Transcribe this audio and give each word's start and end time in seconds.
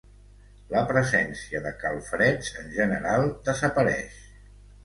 La 0.71 0.81
presència 0.91 1.61
de 1.67 1.75
calfreds 1.83 2.51
en 2.63 2.73
general 2.79 3.31
desapareix. 3.51 4.21